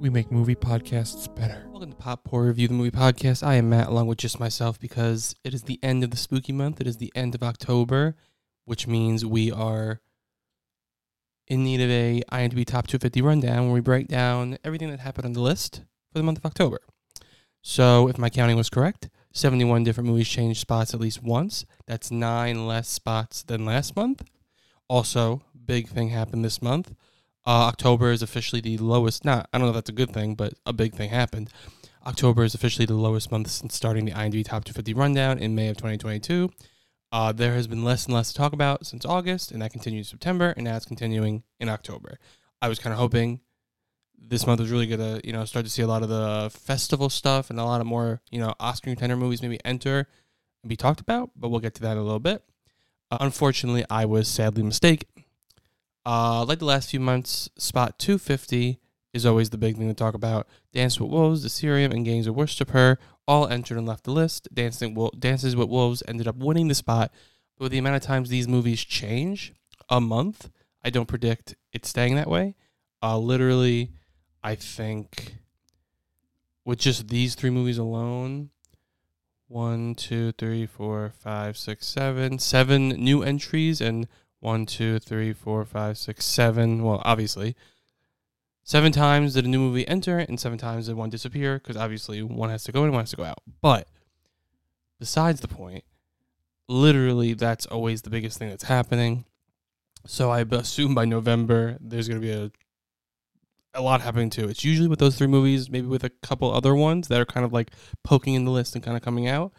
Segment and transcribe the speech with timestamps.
[0.00, 1.66] We make movie podcasts better.
[1.70, 3.46] Welcome to Pop Pour Review, the movie podcast.
[3.46, 6.54] I am Matt, along with just myself, because it is the end of the spooky
[6.54, 6.80] month.
[6.80, 8.16] It is the end of October,
[8.64, 10.00] which means we are
[11.48, 15.26] in need of a IMDb Top 250 rundown where we break down everything that happened
[15.26, 16.80] on the list for the month of October.
[17.60, 21.66] So, if my counting was correct, 71 different movies changed spots at least once.
[21.86, 24.22] That's nine less spots than last month.
[24.88, 26.94] Also, big thing happened this month.
[27.46, 29.24] Uh, October is officially the lowest.
[29.24, 31.50] Not, I don't know if that's a good thing, but a big thing happened.
[32.06, 35.68] October is officially the lowest month since starting the IMDb Top 250 rundown in May
[35.68, 36.50] of 2022.
[37.12, 40.00] Uh, there has been less and less to talk about since August, and that continued
[40.00, 42.18] in September, and now it's continuing in October.
[42.62, 43.40] I was kind of hoping
[44.16, 47.08] this month was really gonna, you know, start to see a lot of the festival
[47.08, 50.06] stuff and a lot of more, you know, Oscar contender movies maybe enter
[50.62, 52.44] and be talked about, but we'll get to that in a little bit.
[53.10, 55.08] Uh, unfortunately, I was sadly mistaken.
[56.04, 58.80] Uh, like the last few months, spot 250
[59.12, 60.46] is always the big thing to talk about.
[60.72, 64.48] Dance with Wolves, Delirium, and Gangs of Wasseypur all entered and left the list.
[64.52, 67.12] Dancing Dances with Wolves ended up winning the spot,
[67.56, 69.52] but with the amount of times these movies change
[69.88, 70.50] a month,
[70.84, 72.54] I don't predict it staying that way.
[73.02, 73.92] Uh, literally,
[74.42, 75.36] I think
[76.64, 78.50] with just these three movies alone,
[79.48, 84.06] one, two, three, four, five, six, seven, seven new entries, and
[84.40, 86.82] one, two, three, four, five, six, seven.
[86.82, 87.56] Well, obviously,
[88.64, 92.22] seven times did a new movie enter, and seven times did one disappear because obviously
[92.22, 93.42] one has to go in, one has to go out.
[93.60, 93.88] But
[94.98, 95.84] besides the point,
[96.68, 99.24] literally, that's always the biggest thing that's happening.
[100.06, 102.50] So I assume by November there's going to be a
[103.74, 104.48] a lot happening too.
[104.48, 107.46] It's usually with those three movies, maybe with a couple other ones that are kind
[107.46, 107.70] of like
[108.02, 109.52] poking in the list and kind of coming out,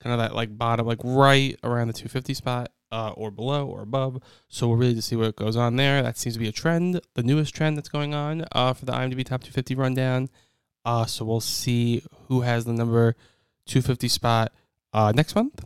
[0.00, 3.82] kind of that like bottom, like right around the 250 spot, uh, or below or
[3.82, 4.20] above.
[4.48, 6.02] So we're really to see what goes on there.
[6.02, 8.92] That seems to be a trend, the newest trend that's going on uh, for the
[8.92, 10.28] IMDb Top 250 rundown.
[10.84, 13.14] Uh, so we'll see who has the number
[13.66, 14.52] 250 spot
[14.92, 15.64] uh, next month.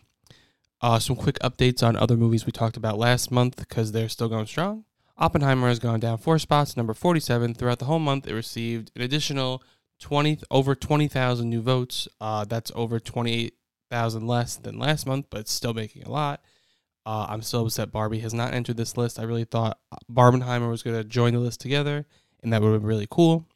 [0.81, 4.29] Uh, some quick updates on other movies we talked about last month because they're still
[4.29, 4.85] going strong.
[5.17, 7.55] Oppenheimer has gone down four spots, number 47.
[7.55, 9.63] Throughout the whole month, it received an additional
[10.01, 12.09] 20 over 20,000 new votes.
[12.21, 16.41] Uh, that's over 28,000 less than last month, but still making a lot.
[17.05, 19.19] Uh, I'm still upset Barbie has not entered this list.
[19.19, 19.79] I really thought
[20.11, 22.07] Barbenheimer was going to join the list together,
[22.43, 23.47] and that would have been really cool.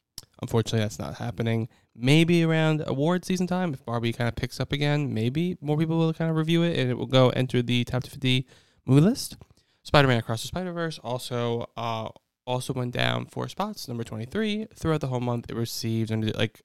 [0.43, 1.69] Unfortunately, that's not happening.
[1.95, 5.97] Maybe around award season time, if Barbie kind of picks up again, maybe more people
[5.97, 8.47] will kind of review it, and it will go enter the top 50
[8.85, 9.37] movie list.
[9.83, 12.09] Spider-Man Across the Spider-Verse also uh,
[12.47, 14.67] also went down four spots, number 23.
[14.75, 16.63] Throughout the whole month, it received like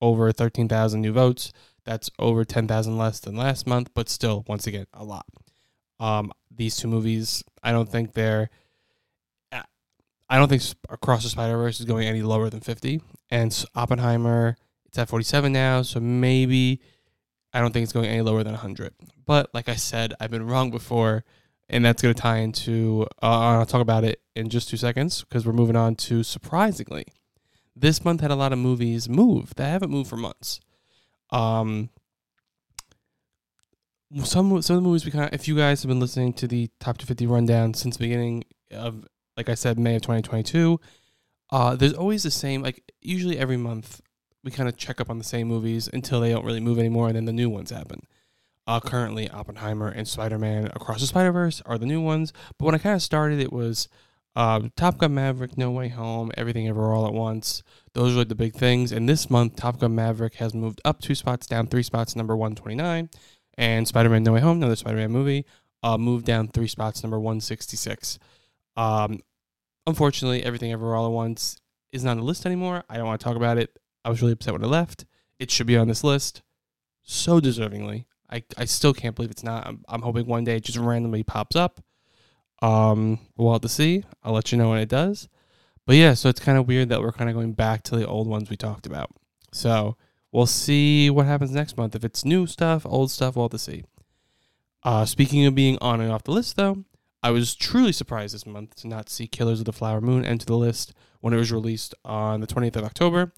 [0.00, 1.52] over 13,000 new votes.
[1.84, 5.26] That's over 10,000 less than last month, but still, once again, a lot.
[6.00, 8.50] Um, these two movies, I don't think they're.
[10.28, 13.00] I don't think Across the Spider Verse is going any lower than 50.
[13.30, 14.56] And Oppenheimer,
[14.86, 16.80] it's at 47 now, so maybe
[17.52, 18.92] I don't think it's going any lower than 100.
[19.24, 21.24] But like I said, I've been wrong before,
[21.68, 23.06] and that's going to tie into.
[23.22, 27.06] Uh, I'll talk about it in just two seconds because we're moving on to surprisingly.
[27.74, 30.60] This month had a lot of movies move that haven't moved for months.
[31.30, 31.90] Um,
[34.22, 36.46] some some of the movies we kind of if you guys have been listening to
[36.46, 39.04] the top 250 rundown since the beginning of
[39.36, 40.80] like I said May of 2022
[41.50, 44.00] uh there's always the same like usually every month
[44.44, 47.08] we kind of check up on the same movies until they don't really move anymore
[47.08, 48.06] and then the new ones happen
[48.66, 52.78] uh currently Oppenheimer and Spider-Man Across the Spider-Verse are the new ones but when I
[52.78, 53.88] kind of started it was
[54.36, 57.62] uh, Top Gun Maverick, No Way Home, Everything Ever All at Once.
[57.94, 58.92] Those are like the big things.
[58.92, 62.36] And this month, Top Gun Maverick has moved up two spots, down three spots, number
[62.36, 63.08] 129
[63.56, 65.46] and Spider-Man: No Way Home, another Spider-Man movie,
[65.82, 68.18] uh, moved down three spots, number 166.
[68.76, 69.20] Um,
[69.86, 71.58] unfortunately, Everything Ever All at Once
[71.92, 72.84] is not on the list anymore.
[72.88, 73.78] I don't want to talk about it.
[74.04, 75.04] I was really upset when it left.
[75.38, 76.42] It should be on this list,
[77.02, 78.04] so deservingly.
[78.30, 79.66] I, I still can't believe it's not.
[79.66, 81.80] I'm, I'm hoping one day it just randomly pops up.
[82.62, 84.04] Um, we'll have to see.
[84.22, 85.28] I'll let you know when it does.
[85.86, 88.06] But yeah, so it's kind of weird that we're kind of going back to the
[88.06, 89.10] old ones we talked about.
[89.52, 89.96] So
[90.36, 91.94] we'll see what happens next month.
[91.94, 93.84] If it's new stuff, old stuff, we'll have to see.
[94.82, 96.84] Uh, speaking of being on and off the list, though,
[97.22, 100.44] I was truly surprised this month to not see Killers of the Flower Moon enter
[100.44, 103.32] the list when it was released on the 20th of October.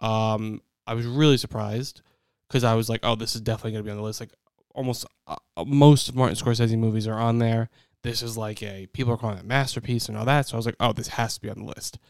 [0.00, 2.02] Um, I was really surprised
[2.48, 4.18] because I was like, oh, this is definitely gonna be on the list.
[4.18, 4.32] Like
[4.74, 7.70] almost uh, uh, most of Martin Scorsese movies are on there.
[8.02, 10.48] This is like a people are calling it masterpiece and all that.
[10.48, 12.00] So I was like, oh, this has to be on the list.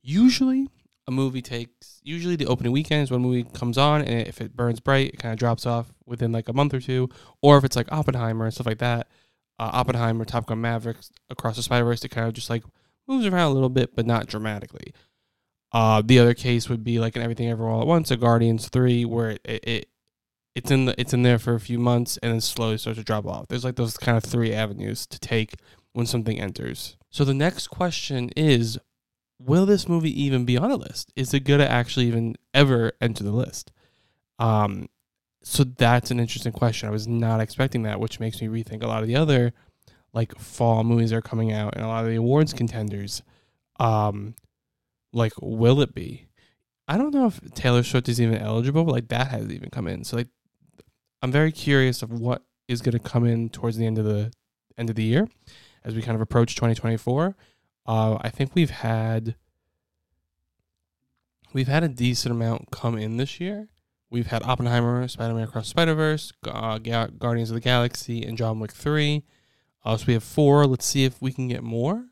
[0.00, 0.70] Usually,
[1.06, 4.40] a movie takes usually the opening weekend is when a movie comes on, and if
[4.40, 7.08] it burns bright, it kind of drops off within like a month or two.
[7.40, 9.08] Or if it's like Oppenheimer and stuff like that,
[9.58, 10.98] uh, Oppenheimer, Top Gun Maverick,
[11.30, 12.62] Across the Spider Verse, it kind of just like
[13.08, 14.92] moves around a little bit, but not dramatically.
[15.72, 18.68] Uh, the other case would be like an Everything Everywhere All at Once, a Guardians
[18.68, 19.88] Three, where it, it, it
[20.54, 23.04] it's in the it's in there for a few months and then slowly starts to
[23.04, 23.48] drop off.
[23.48, 25.54] There's like those kind of three avenues to take
[25.92, 26.96] when something enters.
[27.10, 28.78] So the next question is
[29.44, 31.12] will this movie even be on a list?
[31.16, 33.72] Is it gonna actually even ever enter the list?
[34.38, 34.88] Um
[35.44, 36.88] so that's an interesting question.
[36.88, 39.52] I was not expecting that, which makes me rethink a lot of the other
[40.12, 43.22] like fall movies that are coming out and a lot of the awards contenders.
[43.80, 44.34] Um
[45.12, 46.28] like will it be?
[46.88, 49.86] I don't know if Taylor Swift is even eligible, but like that hasn't even come
[49.86, 50.04] in.
[50.04, 50.28] So like
[51.22, 54.32] I'm very curious of what is going to come in towards the end of the
[54.76, 55.28] end of the year
[55.84, 57.36] as we kind of approach 2024.
[57.86, 59.34] Uh, I think we've had
[61.52, 63.68] we've had a decent amount come in this year.
[64.10, 68.72] We've had Oppenheimer, Spider-Man Across Spider-Verse, uh, Ga- Guardians of the Galaxy, and John Wick
[68.72, 69.24] 3.
[69.84, 70.66] Uh, so we have four.
[70.66, 72.04] Let's see if we can get more.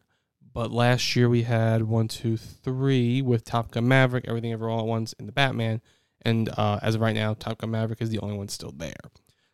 [0.52, 4.80] But last year we had one, two, three with Top Gun Maverick, Everything Ever All
[4.80, 5.80] at Once, and the Batman.
[6.22, 8.94] And uh, as of right now, Top Gun Maverick is the only one still there.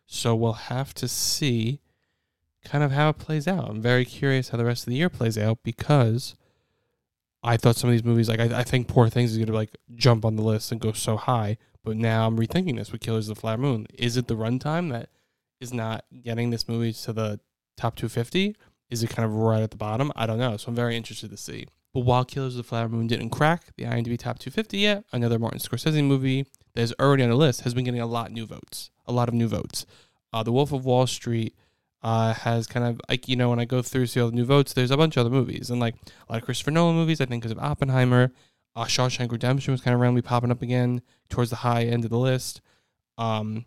[0.05, 1.81] So we'll have to see
[2.67, 3.69] kind of how it plays out.
[3.69, 6.35] I'm very curious how the rest of the year plays out because
[7.43, 9.53] I thought some of these movies, like I, I think Poor Things is going to
[9.53, 11.57] like jump on the list and go so high.
[11.83, 13.87] But now I'm rethinking this with Killers of the Flower Moon.
[13.93, 15.09] Is it the runtime that
[15.61, 17.39] is not getting this movie to the
[17.77, 18.55] top 250?
[18.89, 20.11] Is it kind of right at the bottom?
[20.15, 20.57] I don't know.
[20.57, 21.67] So I'm very interested to see.
[21.93, 25.39] But while Killers of the Flower Moon didn't crack the IMDb top 250 yet, another
[25.39, 28.45] Martin Scorsese movie that is already on the list has been getting a lot new
[28.45, 29.85] votes, a lot of new votes.
[30.33, 31.55] Uh, the Wolf of Wall Street
[32.03, 34.45] uh, has kind of like you know when I go through see all the new
[34.45, 37.21] votes, there's a bunch of other movies and like a lot of Christopher Nolan movies.
[37.21, 38.31] I think because of Oppenheimer,
[38.75, 42.11] uh, Shawshank Redemption was kind of randomly popping up again towards the high end of
[42.11, 42.61] the list.
[43.17, 43.65] Um,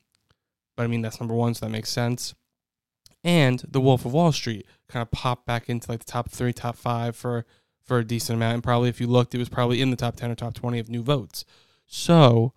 [0.77, 2.35] but I mean that's number one, so that makes sense.
[3.23, 6.53] And The Wolf of Wall Street kind of popped back into like the top three,
[6.53, 7.45] top five for
[7.83, 8.55] for a decent amount.
[8.55, 10.79] And probably if you looked, it was probably in the top 10 or top 20
[10.79, 11.45] of new votes.
[11.87, 12.53] So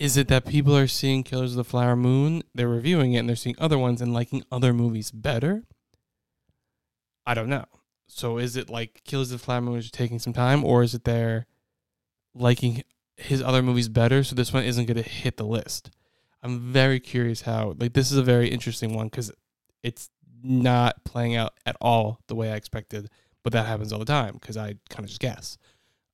[0.00, 3.28] is it that people are seeing Killers of the Flower Moon, they're reviewing it, and
[3.28, 5.62] they're seeing other ones and liking other movies better?
[7.24, 7.66] I don't know.
[8.08, 10.94] So is it like Killers of the Flower Moon is taking some time, or is
[10.94, 11.46] it they're
[12.34, 12.82] liking
[13.16, 15.90] his other movies better, so this one isn't going to hit the list?
[16.42, 17.76] I'm very curious how.
[17.78, 19.30] Like this is a very interesting one because
[19.82, 20.08] it's
[20.42, 23.10] not playing out at all the way I expected
[23.42, 25.58] but that happens all the time because I kind of just guess.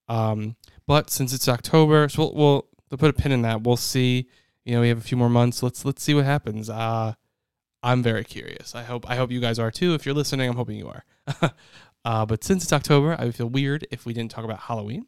[0.09, 0.57] Um,
[0.87, 3.63] but since it's October, so we'll, we'll, we'll put a pin in that.
[3.63, 4.29] We'll see.
[4.65, 5.63] You know, we have a few more months.
[5.63, 6.69] Let's let's see what happens.
[6.69, 7.15] Uh,
[7.83, 8.75] I'm very curious.
[8.75, 9.95] I hope I hope you guys are too.
[9.95, 11.05] If you're listening, I'm hoping you are.
[12.05, 15.07] uh, but since it's October, I would feel weird if we didn't talk about Halloween.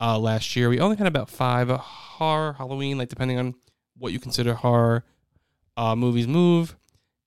[0.00, 3.54] Uh, last year, we only had about five horror Halloween, like depending on
[3.98, 5.04] what you consider horror
[5.76, 6.76] uh, movies move.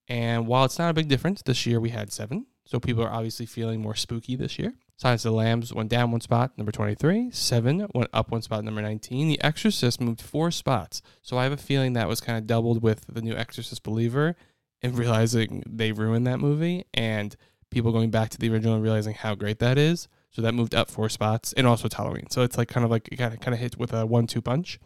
[0.07, 2.47] And while it's not a big difference, this year we had seven.
[2.65, 4.73] So people are obviously feeling more spooky this year.
[4.95, 7.31] Silence of the Lambs went down one spot, number 23.
[7.31, 9.27] Seven went up one spot, number 19.
[9.27, 11.01] The Exorcist moved four spots.
[11.21, 14.35] So I have a feeling that was kind of doubled with the new Exorcist Believer
[14.81, 17.35] and realizing they ruined that movie and
[17.71, 20.07] people going back to the original and realizing how great that is.
[20.29, 22.29] So that moved up four spots and also Halloween.
[22.29, 24.27] So it's like kind of like it kind of kind of hit with a one
[24.27, 24.79] two punch.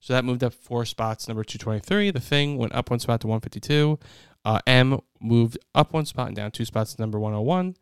[0.00, 1.28] So that moved up four spots.
[1.28, 2.10] Number 223.
[2.10, 3.98] The Thing went up one spot to 152.
[4.44, 7.76] Uh, M moved up one spot and down two spots to number 101.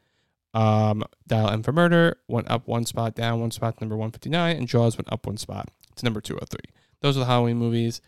[0.55, 4.57] Um, Dial M for Murder went up one spot, down one spot number 159.
[4.57, 6.59] And Jaws went up one spot to number 203.
[7.01, 8.01] Those are the Halloween movies.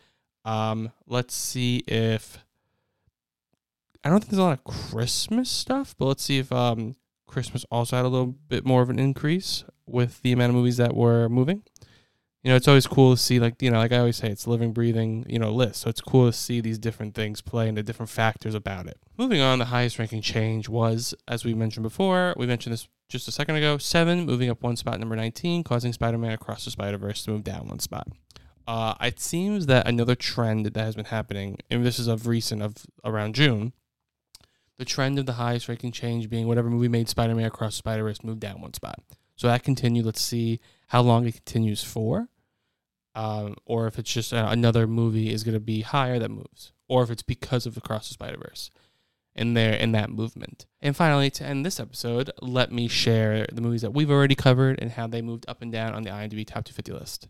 [0.44, 2.38] Um, let's see if.
[4.04, 6.94] I don't think there's a lot of Christmas stuff, but let's see if um,
[7.26, 10.76] Christmas also had a little bit more of an increase with the amount of movies
[10.76, 11.62] that were moving
[12.44, 14.46] you know, it's always cool to see like, you know, like I always say, it's
[14.46, 15.80] living, breathing, you know, list.
[15.80, 18.98] So it's cool to see these different things play and the different factors about it.
[19.16, 23.26] Moving on, the highest ranking change was, as we mentioned before, we mentioned this just
[23.28, 27.24] a second ago, seven, moving up one spot, number 19, causing Spider-Man Across the Spider-Verse
[27.24, 28.08] to move down one spot.
[28.68, 32.62] Uh, it seems that another trend that has been happening, and this is of recent,
[32.62, 32.74] of
[33.04, 33.72] around June,
[34.76, 38.22] the trend of the highest ranking change being whatever movie made Spider-Man Across the Spider-Verse
[38.22, 39.00] move down one spot.
[39.36, 40.04] So that continued.
[40.04, 42.28] Let's see how long it continues for
[43.14, 46.72] um, or if it's just uh, another movie is going to be higher that moves,
[46.88, 48.70] or if it's because of the Across the Spider Verse
[49.34, 50.66] in there in that movement.
[50.80, 54.80] And finally, to end this episode, let me share the movies that we've already covered
[54.80, 57.28] and how they moved up and down on the IMDb Top 250 list.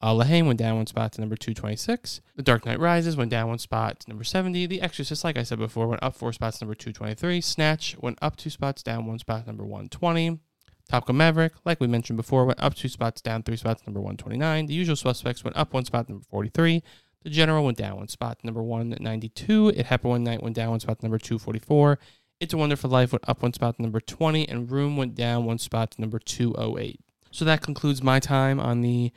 [0.00, 2.20] Uh, La Haine went down one spot to number 226.
[2.36, 4.66] The Dark Knight Rises went down one spot to number 70.
[4.66, 7.40] The Exorcist, like I said before, went up four spots to number 223.
[7.40, 10.38] Snatch went up two spots, down one spot to number 120.
[10.88, 14.00] Top Gun Maverick, like we mentioned before, went up two spots, down three spots, number
[14.00, 14.66] 129.
[14.66, 16.82] The Usual Suspects went up one spot, number 43.
[17.24, 19.74] The General went down one spot, number 192.
[19.76, 21.98] It Happened One Night went down one spot, number 244.
[22.40, 25.58] It's a Wonderful Life went up one spot number 20, and Room went down one
[25.58, 27.00] spot number 208.
[27.30, 29.12] So that concludes my time on the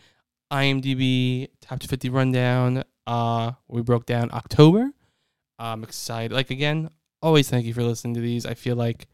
[0.52, 2.84] IMDb Top 50 Rundown.
[3.08, 4.92] Uh, we broke down October.
[5.58, 6.34] I'm excited.
[6.34, 6.90] Like, again,
[7.22, 8.46] always thank you for listening to these.
[8.46, 9.08] I feel like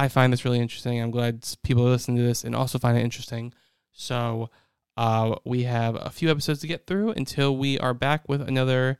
[0.00, 0.98] I find this really interesting.
[0.98, 3.52] I'm glad people listen to this and also find it interesting.
[3.92, 4.48] So
[4.96, 8.98] uh, we have a few episodes to get through until we are back with another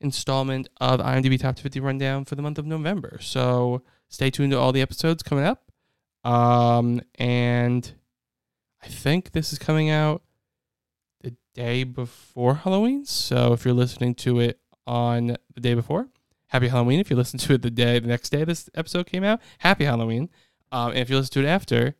[0.00, 3.18] installment of IMDb Top 50 Rundown for the month of November.
[3.20, 5.72] So stay tuned to all the episodes coming up.
[6.22, 7.92] Um, and
[8.80, 10.22] I think this is coming out
[11.22, 13.04] the day before Halloween.
[13.04, 16.06] So if you're listening to it on the day before,
[16.48, 17.00] happy Halloween.
[17.00, 19.84] If you listen to it the day, the next day this episode came out, happy
[19.84, 20.30] Halloween.
[20.72, 21.94] Um, and if you listen to it after,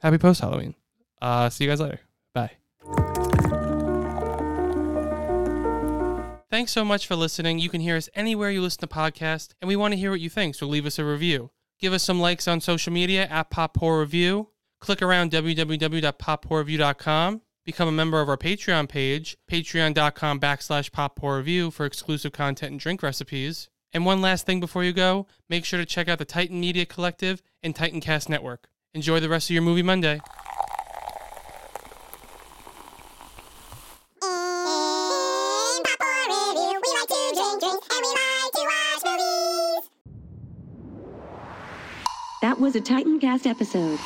[0.00, 0.74] happy post Halloween.
[1.20, 2.00] Uh, see you guys later.
[2.34, 2.52] Bye.
[6.50, 7.60] Thanks so much for listening.
[7.60, 10.20] You can hear us anywhere you listen to podcasts, and we want to hear what
[10.20, 11.52] you think, so leave us a review.
[11.78, 14.48] Give us some likes on social media at Pop Pour Review.
[14.80, 17.40] Click around www.poppourreview.com.
[17.70, 22.72] Become a member of our Patreon page, patreon.com backslash Pop Pour Review for exclusive content
[22.72, 23.68] and drink recipes.
[23.92, 26.84] And one last thing before you go, make sure to check out the Titan Media
[26.84, 28.68] Collective and Titancast Network.
[28.92, 30.14] Enjoy the rest of your movie Monday.
[30.14, 30.20] In
[35.84, 36.00] Pop
[36.50, 39.90] we like to drink drinks and we like to watch movies.
[42.42, 44.00] That was a Titancast episode.